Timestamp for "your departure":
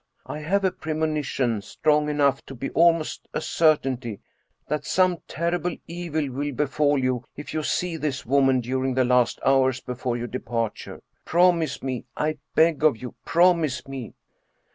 10.17-11.03